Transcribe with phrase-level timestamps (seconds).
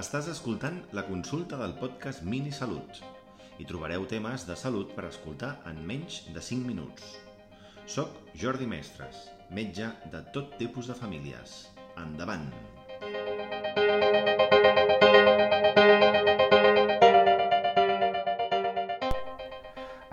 [0.00, 3.02] Estàs escoltant la consulta del podcast Mini Salut.
[3.60, 7.18] Hi trobareu temes de salut per escoltar en menys de 5 minuts.
[7.84, 9.18] Soc Jordi Mestres,
[9.52, 11.66] metge de tot tipus de famílies.
[12.00, 12.46] Endavant!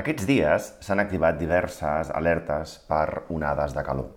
[0.00, 4.08] Aquests dies s'han activat diverses alertes per onades de calor.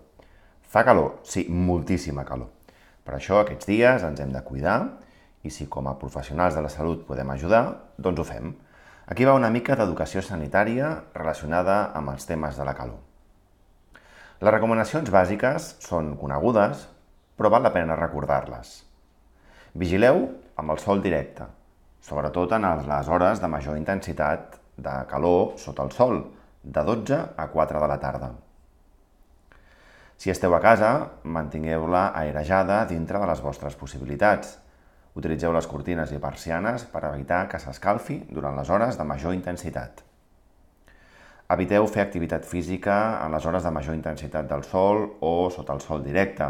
[0.62, 2.54] Fa calor, sí, moltíssima calor.
[3.04, 4.78] Per això aquests dies ens hem de cuidar
[5.42, 7.62] i si com a professionals de la salut podem ajudar,
[7.98, 8.54] doncs ho fem.
[9.08, 12.98] Aquí va una mica d'educació sanitària relacionada amb els temes de la calor.
[14.38, 16.84] Les recomanacions bàsiques són conegudes,
[17.38, 18.74] però val la pena recordar-les.
[19.78, 20.24] Vigileu
[20.58, 21.46] amb el sol directe,
[22.02, 26.20] sobretot en les hores de major intensitat de calor sota el sol,
[26.62, 28.30] de 12 a 4 de la tarda.
[30.18, 30.90] Si esteu a casa,
[31.22, 34.56] mantingueu-la aerejada dintre de les vostres possibilitats.
[35.18, 40.04] Utilitzeu les cortines i persianes per evitar que s'escalfi durant les hores de major intensitat.
[41.50, 45.80] Eviteu fer activitat física en les hores de major intensitat del sol o sota el
[45.82, 46.46] sol directe.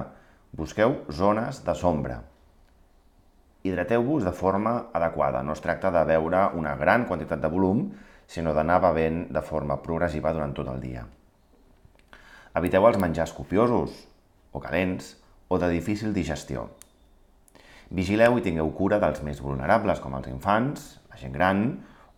[0.58, 2.19] Busqueu zones de sombra.
[3.62, 5.41] Hidrateu-vos de forma adequada.
[5.42, 7.86] No es tracta de beure una gran quantitat de volum,
[8.27, 11.06] sinó d'anar bevent de forma progressiva durant tot el dia.
[12.58, 13.96] Eviteu els menjars copiosos
[14.52, 15.14] o calents
[15.48, 16.69] o de difícil digestió.
[17.89, 21.62] Vigileu i tingueu cura dels més vulnerables, com els infants, la gent gran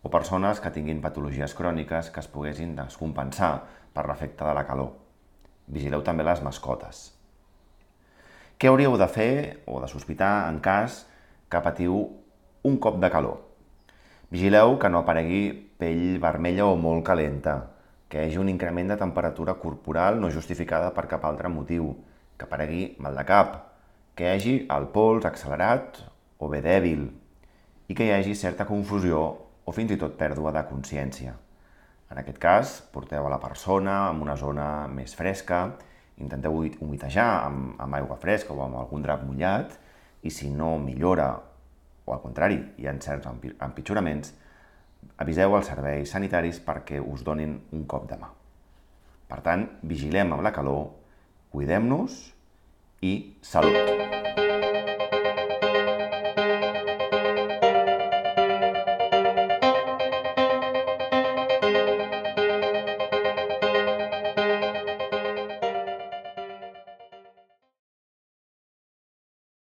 [0.03, 3.53] o persones que tinguin patologies cròniques que es poguessin descompensar
[3.95, 4.91] per l'efecte de la calor.
[5.71, 7.13] Vigileu també les mascotes.
[8.59, 11.05] Què hauríeu de fer o de sospitar en cas
[11.47, 12.03] que patiu
[12.67, 13.39] un cop de calor?
[14.27, 15.45] Vigileu que no aparegui
[15.79, 17.55] pell vermella o molt calenta,
[18.11, 21.93] que hi hagi un increment de temperatura corporal no justificada per cap altre motiu,
[22.35, 23.70] que aparegui mal de cap,
[24.21, 25.95] que hi hagi el pols accelerat
[26.37, 27.07] o bé dèbil,
[27.89, 29.21] i que hi hagi certa confusió
[29.65, 31.31] o fins i tot pèrdua de consciència.
[32.13, 35.63] En aquest cas, porteu a la persona en una zona més fresca,
[36.21, 39.73] intenteu humitejar amb, amb aigua fresca o amb algun drap mullat,
[40.21, 41.31] i si no millora,
[42.05, 44.35] o al contrari, hi ha certs empitjoraments,
[45.17, 48.29] aviseu els serveis sanitaris perquè us donin un cop de mà.
[49.33, 50.91] Per tant, vigilem amb la calor,
[51.49, 52.21] cuidem-nos
[53.01, 53.73] y salud.